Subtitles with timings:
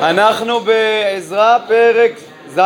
[0.00, 2.12] אנחנו בעזרא פרק
[2.54, 2.60] ז'.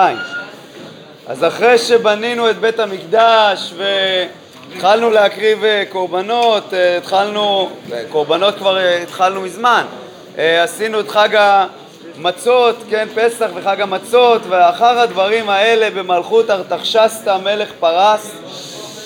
[1.26, 8.78] אז אחרי שבנינו את בית המקדש והתחלנו להקריב אה, קורבנות, אה, התחלנו, אה, קורבנות כבר
[9.02, 9.84] התחלנו מזמן,
[10.36, 11.28] עשינו את חג
[12.16, 18.30] המצות, כן, פסח וחג המצות, ואחר הדברים האלה במלכות ארתחשסתא מלך פרס,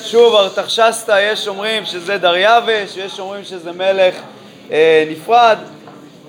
[0.05, 4.15] שוב ארתחשסתא יש אומרים שזה דריווש, יש אומרים שזה מלך
[5.11, 5.59] נפרד,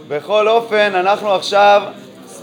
[0.10, 1.82] בכל אופן, אנחנו עכשיו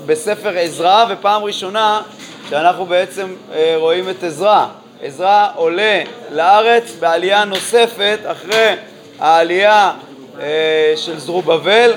[0.06, 2.02] בספר עזרא, ופעם ראשונה
[2.48, 4.66] שאנחנו בעצם אה, רואים את עזרא.
[5.02, 8.74] עזרא עולה לארץ בעלייה נוספת אחרי
[9.18, 9.92] העלייה
[10.40, 11.94] אה, של זרובבל.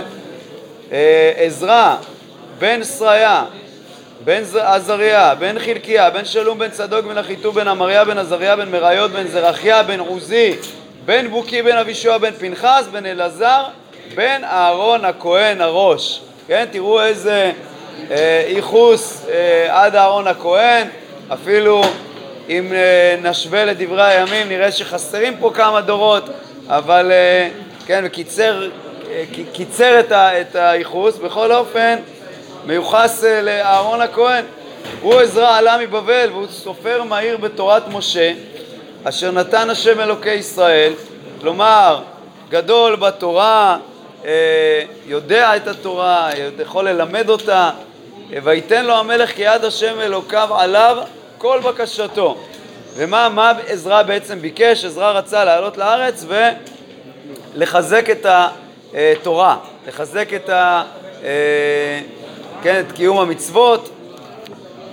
[0.92, 1.96] אה, עזרא,
[2.60, 3.46] בן שריה,
[4.24, 8.72] בן עזריה, בן חלקיה, בן שלום, בן צדוק, בן אחיטוב, בן אמריה, בן עזריה, בן
[8.72, 10.56] מראיות, בן זרחיה, בן עוזי,
[11.06, 13.64] בן בוקי, בן אבישוע, בן פנחס, בן אלעזר,
[14.16, 16.22] בן אהרון הכהן הראש.
[16.48, 17.52] כן, תראו איזה
[18.12, 20.88] אה, ייחוס אה, עד אהרון הכהן,
[21.34, 21.82] אפילו
[22.50, 26.24] אם אה, נשווה לדברי הימים נראה שחסרים פה כמה דורות,
[26.68, 27.50] אבל אה,
[27.86, 28.70] כן, וקיצר
[29.12, 31.96] אה, קיצר את, ה, את הייחוס, בכל אופן
[32.66, 34.46] מיוחס אה, לאהרון הכהן.
[35.02, 38.34] הוא עזרא עלה מבבל והוא סופר מהיר בתורת משה
[39.04, 40.94] אשר נתן השם אלוקי ישראל,
[41.42, 42.02] כלומר
[42.50, 43.78] גדול בתורה,
[45.06, 47.70] יודע את התורה, יכול ללמד אותה,
[48.44, 50.98] ויתן לו המלך כי יד השם אלוקיו עליו
[51.38, 52.38] כל בקשתו.
[52.96, 54.86] ומה עזרא בעצם ביקש?
[54.86, 56.26] עזרא רצה לעלות לארץ
[57.56, 58.26] ולחזק את
[58.94, 60.84] התורה, לחזק את, ה,
[61.24, 62.02] אה,
[62.64, 63.90] כן, את קיום המצוות,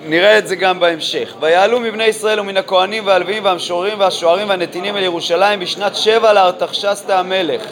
[0.09, 1.35] נראה את זה גם בהמשך.
[1.41, 7.63] ויעלו מבני ישראל ומן הכהנים והלווים והמשוררים והשוערים והנתינים אל ירושלים בשנת שבע לארתחשסתא המלך.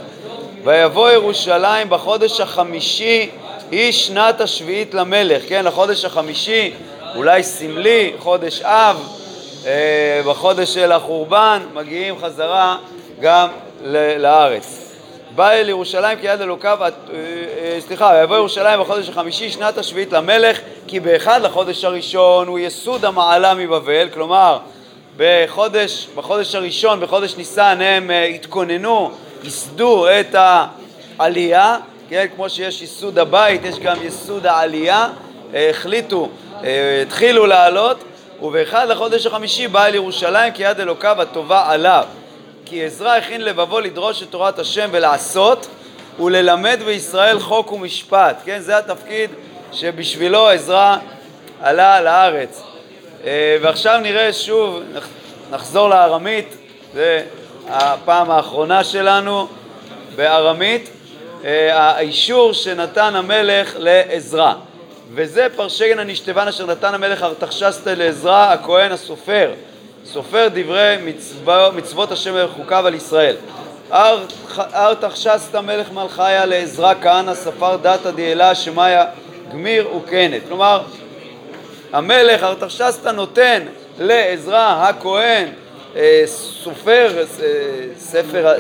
[0.65, 3.31] ויבוא ירושלים בחודש החמישי
[3.71, 6.73] היא שנת השביעית למלך, כן, החודש החמישי,
[7.17, 9.09] אולי סמלי, חודש אב,
[9.67, 12.77] אה, בחודש של החורבן, מגיעים חזרה
[13.21, 13.49] גם
[14.19, 14.95] לארץ.
[15.35, 20.13] בא אל ירושלים כי יד אלוקיו, אה, אה, סליחה, ויבוא ירושלים בחודש החמישי, שנת השביעית
[20.13, 24.59] למלך, כי באחד לחודש הראשון הוא יסוד המעלה מבבל, כלומר,
[25.17, 29.11] בחודש, בחודש הראשון, בחודש ניסן, הם אה, התכוננו,
[29.45, 30.35] ייסדו את
[31.19, 31.77] העלייה,
[32.09, 35.09] כן, כמו שיש ייסוד הבית, יש גם ייסוד העלייה,
[35.55, 36.29] החליטו,
[37.03, 38.05] התחילו לעלות,
[38.43, 42.05] ובאחד לחודש החמישי בא אל ירושלים כי יד אלוקיו הטובה עליו.
[42.67, 45.67] כי עזרא הכין לבבו לדרוש את תורת השם ולעשות
[46.21, 48.61] וללמד בישראל חוק ומשפט, כן?
[48.61, 49.31] זה התפקיד
[49.73, 50.97] שבשבילו עזרא
[51.61, 52.63] עלה לארץ.
[53.25, 54.81] אה, ועכשיו נראה שוב,
[55.51, 56.49] נחזור לארמית,
[56.95, 57.23] זה
[57.69, 59.49] הפעם האחרונה שלנו
[60.17, 60.91] בארמית,
[61.45, 64.53] אה, האישור שנתן המלך לעזרא.
[65.15, 69.51] וזה פרשגן הנשתבן אשר נתן המלך ארתחשסתא לעזרא הכהן הסופר.
[70.05, 73.37] סופר דברי מצוו, מצוות השם וחוקיו על ישראל.
[74.59, 79.05] ארתחשסתא מלך מלכיה לעזרא כהנא ספר דתא דאלה שמאיה
[79.53, 80.43] גמיר וקנת.
[80.49, 80.83] כלומר,
[81.93, 83.63] המלך ארתחשסתא נותן
[83.99, 85.49] לעזרא הכהן
[86.27, 87.25] סופר, אה,
[87.99, 88.55] ספר,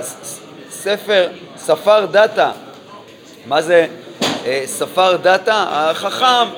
[0.71, 2.50] ספר, ספר דתא.
[3.47, 3.87] מה זה
[4.47, 5.65] אה, ספר דתא?
[5.69, 6.49] החכם,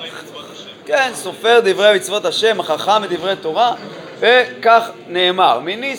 [0.87, 3.75] כן, סופר דברי מצוות השם, החכם מדברי תורה.
[4.19, 5.97] וכך נאמר, מיני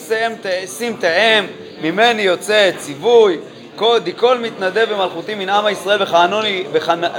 [0.77, 1.45] שים תאם,
[1.81, 3.37] ממני יוצא ציווי,
[4.15, 5.99] כל מתנדב במלכותי מן עם ישראל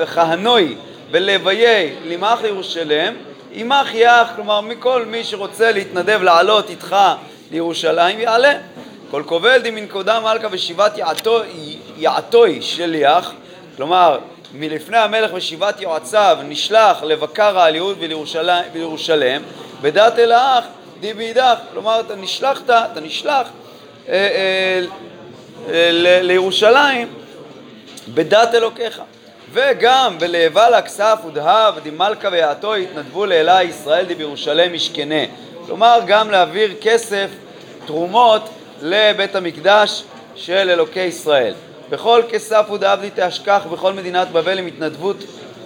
[0.02, 0.76] וכהנוי
[1.10, 3.14] ולוויי למח לירושלם,
[3.52, 6.96] עמך יח, כלומר מכל מי שרוצה להתנדב לעלות איתך
[7.50, 8.52] לירושלים יעלה.
[9.10, 10.98] כל כובל דמין קודם מלכה ושיבת
[11.96, 13.32] יעתוי שליח,
[13.76, 14.18] כלומר
[14.54, 17.96] מלפני המלך ושיבת יועציו נשלח לבקר העליהות
[18.72, 19.42] בירושלים,
[19.82, 20.64] בדת אל האח
[21.00, 23.48] די באידך, כלומר אתה נשלחת, אתה נשלח
[24.08, 24.80] אה, אה,
[25.68, 25.90] אה,
[26.22, 27.08] לירושלים
[28.14, 29.02] בדת אלוקיך.
[29.52, 35.24] וגם ולאבל הכסף ודהב דמלכה ויעתו התנדבו לאלה ישראל די בירושלים משכנה.
[35.68, 37.26] כלומר גם להעביר כסף,
[37.86, 38.48] תרומות
[38.82, 40.04] לבית המקדש
[40.34, 41.54] של אלוקי ישראל.
[41.90, 45.16] בכל כסף ודעבדי תשכח בכל מדינת בבל עם התנדבות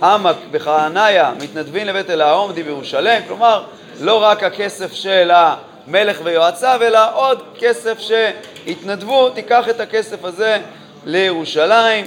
[0.03, 3.65] עמק בכהניה מתנדבים לבית אל העומדי בירושלים, כלומר
[4.01, 10.59] לא רק הכסף של המלך ויועציו, אלא עוד כסף שהתנדבו, תיקח את הכסף הזה
[11.05, 12.07] לירושלים.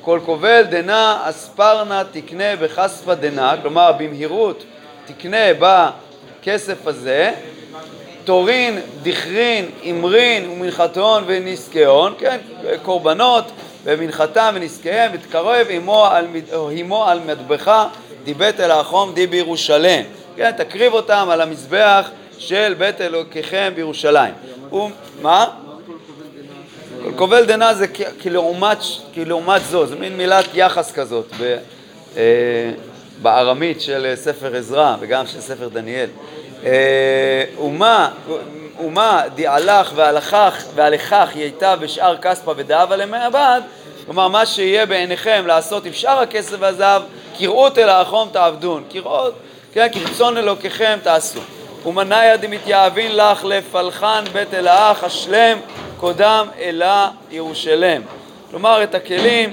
[0.00, 4.64] כל כובל דנה אספרנה תקנה בכספא דנה, כלומר במהירות
[5.06, 5.54] תקנה
[6.44, 7.32] בכסף הזה,
[8.24, 12.38] תורין, דכרין, אמרין ומנחתון ונסקהון, כן,
[12.82, 13.44] קורבנות
[13.84, 16.26] ומנחתם ונזקיהם ותקרב עמו על,
[17.06, 17.88] על מטבחה
[18.24, 20.02] די בית אלאחום די בירושלם.
[20.36, 24.34] כן, תקריב אותם על המזבח של בית אלוקיכם בירושלים.
[25.22, 25.46] מה?
[27.04, 27.86] כל קובל דנה זה
[28.22, 28.78] כלעומת,
[29.14, 31.56] כלעומת זו, זה מין מילת יחס כזאת ב,
[32.16, 32.22] אה,
[33.22, 36.08] בארמית של ספר עזרא וגם של ספר דניאל.
[36.64, 38.10] אה, ומה,
[38.80, 43.60] ומה דהלך והלכך והלכך היא הייתה בשאר כספא ודאבה למעבד,
[44.04, 47.02] כלומר מה שיהיה בעיניכם לעשות עם שאר הכסף והזהב,
[47.38, 49.34] כראות אל האחום תעבדון, כראות,
[49.72, 51.40] כן, כרצון אלוקיכם תעשו.
[51.86, 55.58] ומניה דמתייאבין לך לפלחן בית אל האח השלם
[55.96, 58.02] קודם אלה ירושלם.
[58.50, 59.52] כלומר את הכלים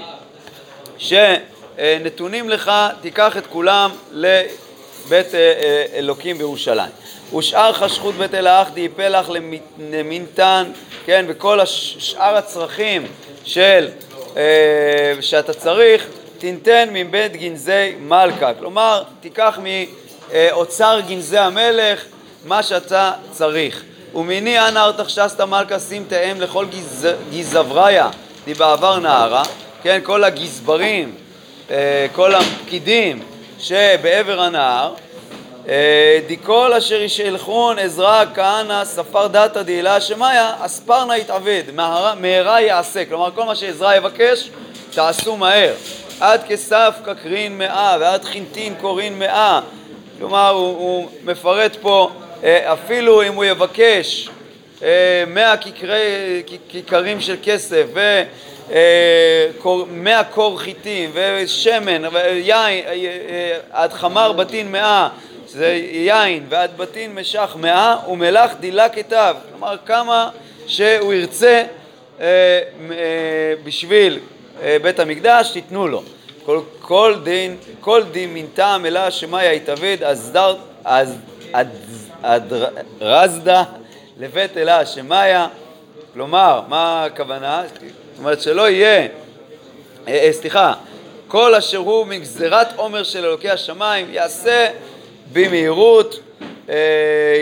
[0.97, 2.71] שנתונים לך,
[3.01, 7.00] תיקח את כולם לבית אה, אה, אלוקים בירושלים.
[7.37, 9.31] ושאר חשכות בית אל האח דייפה לך
[9.79, 10.71] למינתן,
[11.05, 13.05] כן, וכל שאר הצרכים
[13.45, 13.89] של,
[14.37, 16.07] אה, שאתה צריך,
[16.37, 18.53] תינתן מבית גנזי מלכה.
[18.53, 19.59] כלומר, תיקח
[20.31, 22.03] מאוצר גנזי המלך
[22.45, 23.83] מה שאתה צריך.
[24.15, 26.65] ומיני אנא ארתחשסתא מלכה שים תאם לכל
[27.31, 28.09] גזבריה
[28.57, 29.43] בעבר נהרה,
[29.83, 31.15] כן, כל הגזברים,
[31.71, 33.23] אה, כל הפקידים
[33.59, 34.93] שבעבר הנהר,
[35.71, 40.27] אה, דכל אשר ישלחון עזרא כהנא ספר דתא דהילה שמיא
[40.59, 41.63] אספרנה יתעבד
[42.19, 43.05] מהרה יעשה.
[43.05, 44.49] כלומר כל מה שעזרא יבקש
[44.93, 45.73] תעשו מהר.
[46.19, 49.61] עד כסף כקרין מאה ועד חינטין קורין מאה.
[50.19, 52.09] כלומר הוא, הוא מפרט פה
[52.43, 54.29] אה, אפילו אם הוא יבקש
[54.83, 55.55] אה, מאה
[56.69, 57.85] כיכרים של כסף
[58.69, 62.85] ומאה אה, קור חיטים ושמן ויין
[63.71, 65.09] עד חמר בתין מאה
[65.51, 70.29] זה יין ועד בתין משך מאה ומלח דילה כתב כלומר כמה
[70.67, 71.63] שהוא ירצה
[73.63, 74.19] בשביל
[74.81, 76.03] בית המקדש תיתנו לו.
[76.45, 80.37] כל, כל דין, כל דין מינתה מלה שמאיה יתאבד אז,
[80.85, 81.15] אז,
[82.23, 82.41] אז
[83.01, 83.63] רזדה
[84.17, 85.47] לבית אלה שמאיה,
[86.13, 87.63] כלומר, מה הכוונה?
[87.73, 89.07] זאת אומרת שלא יהיה, אה,
[90.07, 90.73] אה, סליחה,
[91.27, 94.67] כל אשר הוא מגזירת עומר של אלוקי השמיים יעשה
[95.33, 96.19] במהירות
[96.69, 96.75] אה,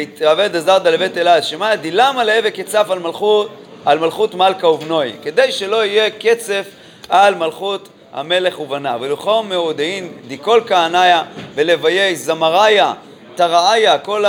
[0.02, 3.50] יתעבד הזרדה לבית אלה שמאיה דילמה להבק קצף על מלכות,
[3.86, 6.66] על מלכות מלכה ובנוי כדי שלא יהיה קצף
[7.10, 11.24] על מלכות המלך ובניו ולכום מאודאין דיקול כהניה
[11.56, 12.94] ולוויי זמריה
[13.36, 14.26] תראיה כל.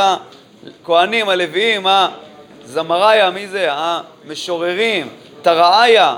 [0.82, 1.86] הכהנים, הלוויים,
[2.64, 3.68] הזמריה, מי זה?
[3.70, 5.08] המשוררים,
[5.42, 6.16] תראיה,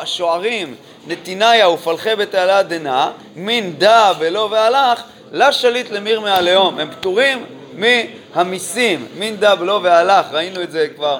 [0.00, 0.74] השוערים,
[1.06, 5.02] נתיניה ופלחי בתעלה דנה, מין דא ולא והלך,
[5.36, 6.78] לשליט למיר מהלאום.
[6.78, 7.44] הם פטורים
[7.74, 11.18] מהמיסים, מין דא ולא והלך, ראינו את זה כבר.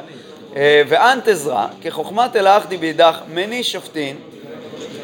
[0.56, 4.16] אה, ואנט עזרא, כחוכמת אל האחדי בידך, מני שופטין,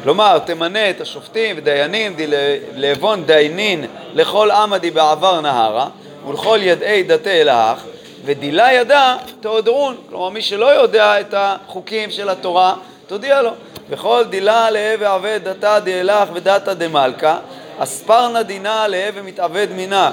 [0.03, 2.27] כלומר, תמנה את השופטים ודיינים, די
[2.75, 5.87] לעוון דיינין לכל עמדי בעבר נהרה,
[6.27, 7.83] ולכל ידעי דתי אלך,
[8.25, 12.75] ודילה ידע תהודרון, כלומר מי שלא יודע את החוקים של התורה,
[13.07, 13.51] תודיע לו.
[13.89, 17.37] וכל דילה להווה עבד דתא דאלך ודתא דמלכה,
[17.83, 20.11] אספרנה דינה להווה מתעבד מינה.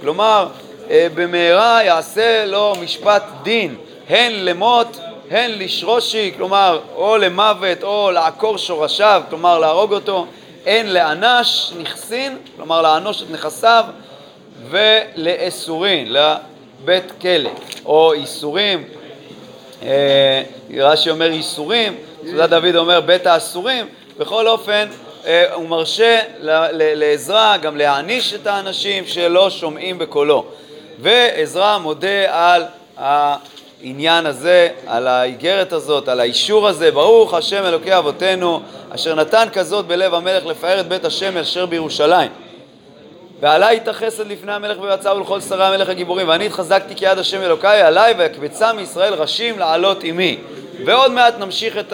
[0.00, 0.48] כלומר,
[0.90, 3.76] אה, במהרה יעשה לו משפט דין,
[4.08, 10.26] הן למות, הן לשרושי, כלומר, או למוות או לעקור שורשיו, כלומר להרוג אותו,
[10.66, 13.84] הן לאנש נכסין, כלומר לאנוש את נכסיו,
[14.70, 17.50] ולאסורין, לבית כלא,
[17.84, 18.84] או איסורים,
[19.82, 20.42] אה,
[20.76, 21.94] רש"י אומר איסורים,
[22.26, 23.86] סעודת דוד אומר בית האסורים,
[24.18, 24.88] בכל אופן
[25.54, 26.20] הוא מרשה
[26.72, 30.44] לעזרא גם להעניש את האנשים שלא שומעים בקולו.
[30.98, 32.62] ועזרא מודה על
[32.96, 38.60] העניין הזה, על האיגרת הזאת, על האישור הזה, ברוך השם אלוקי אבותינו,
[38.90, 42.30] אשר נתן כזאת בלב המלך לפאר את בית השם אשר בירושלים.
[43.40, 47.42] ועלי את החסד לפני המלך ויועציו ולכל שרי המלך הגיבורים ואני התחזקתי כי יד השם
[47.42, 50.38] אלוקיי עלי ויקבצה מישראל ראשים לעלות עמי
[50.86, 51.92] ועוד מעט נמשיך את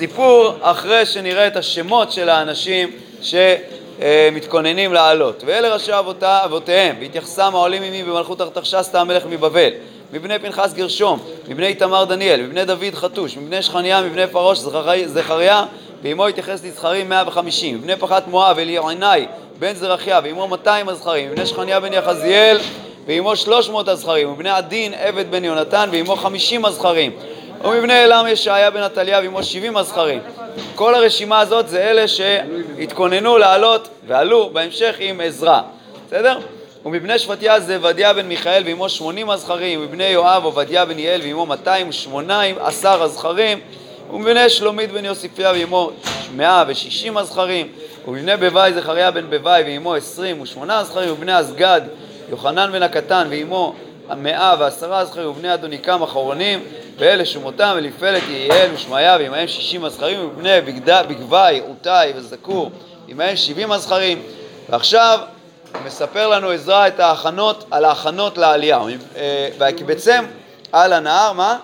[0.00, 2.90] הסיפור אחרי שנראה את השמות של האנשים
[3.22, 5.42] שמתכוננים לעלות.
[5.46, 9.70] ואלה ראשי אבותה, אבותיהם והתייחסם העולים עמי במלכות ארתחשסתא המלך מבבל
[10.12, 14.58] מבני פנחס גרשום, מבני איתמר דניאל, מבני דוד חתוש, מבני שכניה, מבני פרוש
[15.06, 15.64] זכריה,
[16.02, 19.26] ועמו התייחס לזכרים 150, מבני פחת מואב, אליעינאי,
[19.58, 22.58] בן זרחיה, ועמו 200 הזכרים, מבני שכניה בן יחזיאל,
[23.06, 27.12] ועמו 300 הזכרים, ומבני עדין עבד בן יונתן, ועמו 50 הזכרים,
[27.64, 30.20] ומבני אלם ישעיה בן עתליה, ועמו 70 הזכרים.
[30.74, 35.60] כל הרשימה הזאת זה אלה שהתכוננו לעלות ועלו בהמשך עם עזרא,
[36.06, 36.38] בסדר?
[36.84, 41.46] ומבני שבטיה זה עבדיה בן מיכאל ועמו 80 הזכרים, ומבני יואב עובדיה בן יעל ועמו
[41.46, 43.60] 218 הזכרים,
[44.12, 45.90] ומבני שלומית בן יוסיפיה ועמו
[46.36, 47.68] 160 הזכרים,
[48.08, 51.80] ובבני בוואי זכריה בן בוואי ועמו עשרים ושמונה זכרים ובני אסגד
[52.30, 53.74] יוחנן בן הקטן ועמו
[54.10, 56.64] המאה ועשרה זכרים ובני אדוניקם אחרונים
[56.98, 60.60] ואלה שמותם אליפלת יעל ושמעיה ועמהם שישים הזכרים ובני
[61.08, 62.70] בגבי עותי וזכור
[63.08, 64.22] עמהם שבעים הזכרים
[64.68, 65.18] ועכשיו
[65.84, 68.80] מספר לנו עזרא את ההכנות על ההכנות לעלייה
[69.16, 70.24] אה, ויקבצם
[70.72, 71.58] על הנהר מה?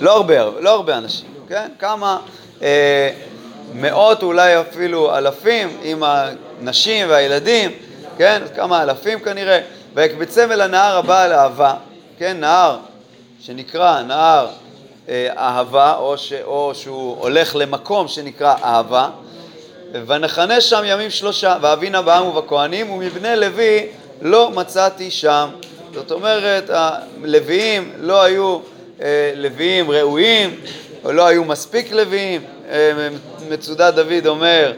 [0.00, 1.68] לא הרבה, לא הרבה אנשים, כן?
[1.78, 2.18] כמה
[2.62, 3.10] אה,
[3.74, 7.70] מאות אולי אפילו אלפים עם הנשים והילדים,
[8.18, 8.42] כן?
[8.56, 9.60] כמה אלפים כנראה
[9.94, 11.74] ויקבצם אל הנהר הבא על אהבה,
[12.18, 12.36] כן?
[12.40, 12.78] נהר
[13.40, 14.48] שנקרא נהר
[15.08, 19.08] אה, אהבה או, ש, או שהוא הולך למקום שנקרא אהבה
[20.06, 23.86] ונכנה שם ימים שלושה ואבינה בעם ובכהנים ומבני לוי
[24.22, 25.48] לא מצאתי שם
[25.94, 28.58] זאת אומרת הלוויים לא היו
[29.02, 30.60] אה, לוויים ראויים
[31.04, 33.08] או לא היו מספיק לוויים אה,
[33.48, 34.72] מצודת דוד אומר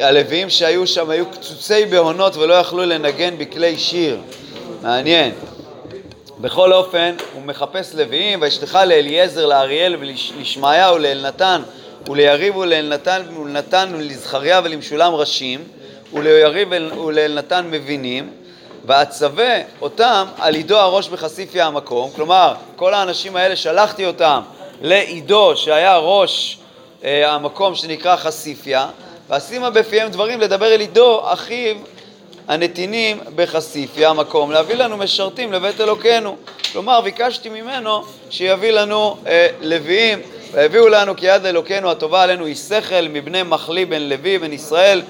[0.00, 4.20] הלוויים שהיו שם היו קצוצי בהונות ולא יכלו לנגן בכלי שיר.
[4.82, 5.32] מעניין.
[6.40, 11.62] בכל אופן, הוא מחפש לוויים, וישלחה לאליעזר, לאריאל ולשמעיה ולאלנתן
[12.08, 15.64] וליריב ולאלנתן ולנתן ולזכריה ולמשולם ראשים
[16.12, 16.68] וליריב
[17.04, 18.30] ולאלנתן מבינים
[18.84, 22.10] ואצווה אותם על עידו הראש בחשיפיה המקום.
[22.16, 24.40] כלומר כל האנשים האלה שלחתי אותם
[24.82, 26.58] לעידו שהיה ראש
[27.04, 28.88] אה, המקום שנקרא חשיפיה
[29.28, 31.76] ואשימה בפיהם דברים לדבר אל עידו אחיו
[32.48, 36.36] הנתינים בחשיפיה המקום להביא לנו משרתים לבית אלוקינו.
[36.72, 40.18] כלומר ביקשתי ממנו שיביא לנו אה, לוויים.
[40.52, 45.02] והביאו לנו כי יד אלוקינו הטובה עלינו היא שכל מבני מחלי בן לוי בן ישראל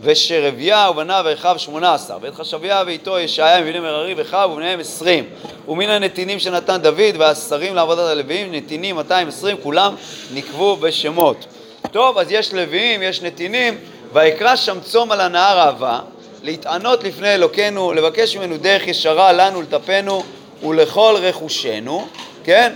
[0.00, 2.18] ושרביה ובניו ואחיו שמונה עשר.
[2.20, 5.24] ואת חשביה ואיתו ישעיה מבני מררי ואחיו ובניהם עשרים.
[5.68, 9.94] ומן הנתינים שנתן דוד והשרים לעבודת הלוויים נתינים 220 כולם
[10.34, 11.46] נקבו בשמות
[11.92, 13.78] טוב אז יש לוויים יש נתינים
[14.12, 16.00] ויקרא שם צום על הנהר אהבה
[16.42, 20.22] להתענות לפני אלוקינו לבקש ממנו דרך ישרה לנו לטפנו
[20.62, 22.06] ולכל רכושנו
[22.44, 22.72] כן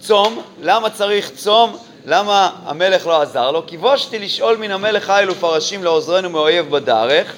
[0.00, 1.76] צום, למה צריך צום?
[2.06, 3.66] למה המלך לא עזר לו?
[3.66, 7.34] כי בושתי לשאול מן המלך חיל ופרשים לעוזרנו מאויב בדרך,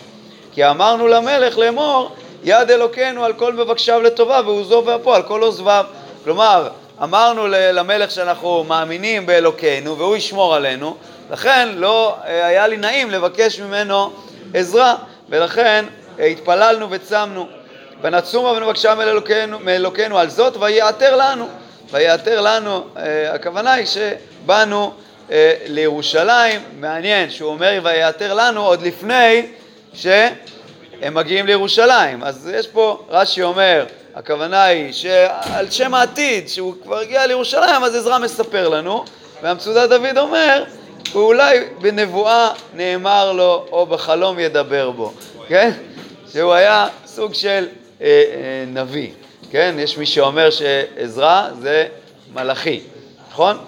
[0.53, 2.11] כי אמרנו למלך לאמור
[2.45, 5.85] יד אלוקינו על כל מבקשיו לטובה והוא זו והפועל על כל עוזביו.
[6.25, 6.69] כלומר,
[7.03, 10.97] אמרנו למלך שאנחנו מאמינים באלוקינו והוא ישמור עלינו,
[11.31, 14.13] לכן לא אה, היה לי נעים לבקש ממנו
[14.55, 14.95] עזרה,
[15.29, 15.85] ולכן
[16.19, 17.49] אה, התפללנו וצמנו.
[18.03, 21.49] ונצומה ונבקשה מאלוקינו, מאלוקינו על זאת ויעתר לנו.
[21.91, 24.93] ויעתר לנו, אה, הכוונה היא שבאנו
[25.67, 29.47] לירושלים, מעניין שהוא אומר ויעתר לנו עוד לפני
[29.95, 30.35] שהם
[31.11, 32.23] מגיעים לירושלים.
[32.23, 37.95] אז יש פה, רש"י אומר, הכוונה היא שעל שם העתיד, שהוא כבר הגיע לירושלים, אז
[37.95, 39.05] עזרא מספר לנו,
[39.43, 40.65] והמצודת דוד אומר,
[41.13, 45.13] ואולי בנבואה נאמר לו, או בחלום ידבר בו,
[45.49, 45.71] כן?
[46.33, 47.69] שהוא היה סוג של
[48.03, 49.11] אה, אה, נביא.
[49.51, 49.75] כן?
[49.79, 51.87] יש מי שאומר שעזרא זה
[52.35, 52.81] מלאכי,
[53.31, 53.59] נכון?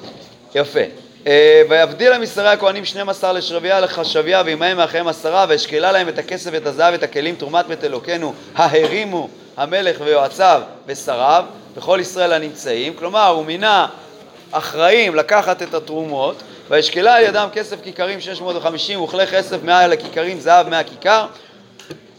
[0.54, 0.80] יפה.
[1.26, 6.66] אה, ויבדיל המשרי הכהנים 12 לשרביה לחשביה ועמהם מאחיהם עשרה ואשקלה להם את הכסף ואת
[6.66, 11.44] הזהב ואת הכלים תרומת בית אלוקינו ההרימו המלך ויועציו ושריו
[11.76, 12.94] וכל ישראל הנמצאים.
[12.94, 13.86] כלומר הוא מינה
[14.50, 20.68] אחראים לקחת את התרומות וישקלה על ידם כסף כיכרים 650 וכלי כסף מעל הכיכרים זהב
[20.68, 21.26] מהכיכר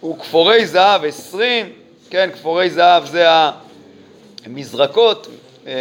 [0.03, 1.71] וכפורי זהב 20
[2.09, 3.27] כן, כפורי זהב זה
[4.45, 5.27] המזרקות,
[5.67, 5.73] אה,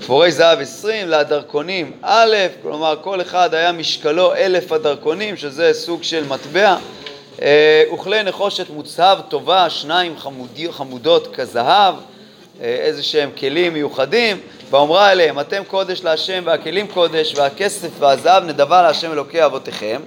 [0.00, 6.24] כפורי זהב עשרים, לדרכונים א', כלומר כל אחד היה משקלו אלף הדרכונים, שזה סוג של
[6.28, 6.76] מטבע,
[7.94, 11.94] וכלי נחושת מוצהב טובה, שניים חמודי, חמודות כזהב,
[12.60, 14.40] אה, איזה שהם כלים מיוחדים,
[14.70, 20.00] ואומרה אליהם, אתם קודש להשם והכלים קודש והכסף והזהב נדבה להשם אלוקי אבותיכם,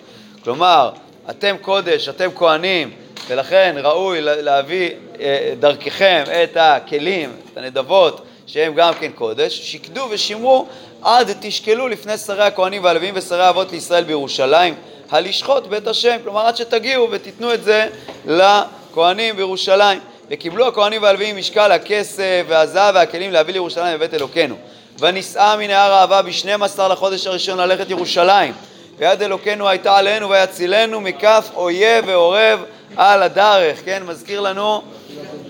[0.43, 0.91] כלומר,
[1.29, 2.91] אתם קודש, אתם כהנים,
[3.27, 10.67] ולכן ראוי להביא אה, דרככם את הכלים, את הנדבות, שהם גם כן קודש, שקדו ושמרו
[11.01, 14.73] עד תשקלו לפני שרי הכהנים והלווים ושרי האבות לישראל בירושלים,
[15.11, 17.87] הלשחוט בית השם, כלומר עד שתגיעו ותיתנו את זה
[18.25, 19.99] לכהנים בירושלים.
[20.29, 24.55] וקיבלו הכהנים והלווים משקל הכסף והזהב והכלים להביא לירושלים בבית אלוקינו.
[24.99, 28.53] ונישאה מנהר האהבה בשנים עשר לחודש הראשון ללכת ירושלים.
[28.97, 32.63] ויד אלוקינו הייתה עלינו ויצילנו מכף אויב ועורב
[32.97, 34.03] על הדרך, כן?
[34.05, 34.81] מזכיר לנו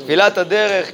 [0.04, 0.92] תפילת הדרך,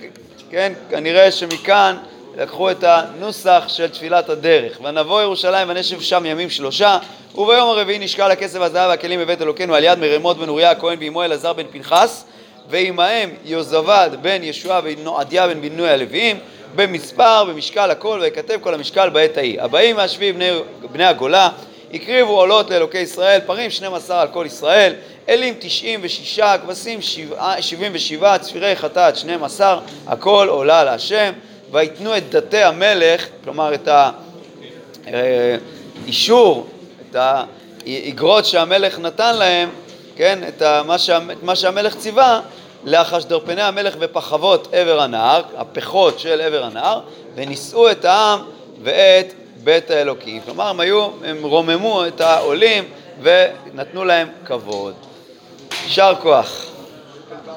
[0.50, 0.74] כן?
[0.90, 1.98] כנראה שמכאן
[2.38, 4.80] לקחו את הנוסח של תפילת הדרך.
[4.84, 6.98] ונבוא ירושלים ונשב שם ימים שלושה,
[7.36, 11.24] וביום הרביעי נשקל הכסף והזהב והכלים בבית אלוקינו על יד מרמות בן אוריה הכהן ועמו
[11.24, 12.26] אלעזר בן פנחס,
[12.70, 16.40] ועמהם יוזבד בן ישועה ונועדיה בן בינוי הלוויים,
[16.76, 19.62] במספר, במשקל הכל, ויכתב כל המשקל בעת ההיא.
[19.62, 20.50] הבאים מהשביעי בני,
[20.92, 21.50] בני הגולה,
[21.94, 24.94] הקריבו עולות לאלוקי ישראל, פרים 12 על כל ישראל,
[25.30, 27.00] אלים 96, כבשים
[27.60, 31.32] 77, צפירי חטאת 12, הכל עולה להשם,
[31.72, 33.90] ויתנו את דתי המלך, כלומר את
[36.06, 36.68] האישור,
[37.10, 39.70] את האגרות שהמלך נתן להם,
[40.16, 40.62] כן, את
[41.44, 42.42] מה שהמלך ציווה,
[42.84, 47.00] לאחשדרפני המלך בפחבות עבר הנהר, הפחות של עבר הנהר,
[47.36, 48.40] ונישאו את העם
[48.84, 49.34] ואת
[49.64, 50.42] בית האלוקים.
[50.46, 52.84] כלומר, הם היו, הם רוממו את העולים
[53.22, 54.94] ונתנו להם כבוד.
[55.84, 56.77] יישר כוח.